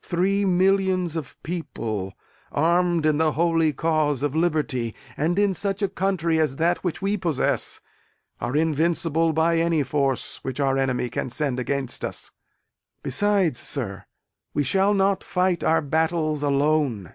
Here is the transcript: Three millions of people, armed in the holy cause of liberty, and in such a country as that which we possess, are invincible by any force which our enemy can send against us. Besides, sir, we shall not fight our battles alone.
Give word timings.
Three 0.00 0.46
millions 0.46 1.16
of 1.16 1.36
people, 1.42 2.14
armed 2.50 3.04
in 3.04 3.18
the 3.18 3.32
holy 3.32 3.74
cause 3.74 4.22
of 4.22 4.34
liberty, 4.34 4.94
and 5.18 5.38
in 5.38 5.52
such 5.52 5.82
a 5.82 5.88
country 5.90 6.40
as 6.40 6.56
that 6.56 6.82
which 6.82 7.02
we 7.02 7.18
possess, 7.18 7.78
are 8.40 8.56
invincible 8.56 9.34
by 9.34 9.58
any 9.58 9.82
force 9.82 10.38
which 10.42 10.58
our 10.60 10.78
enemy 10.78 11.10
can 11.10 11.28
send 11.28 11.60
against 11.60 12.06
us. 12.06 12.30
Besides, 13.02 13.58
sir, 13.58 14.06
we 14.54 14.62
shall 14.64 14.94
not 14.94 15.22
fight 15.22 15.62
our 15.62 15.82
battles 15.82 16.42
alone. 16.42 17.14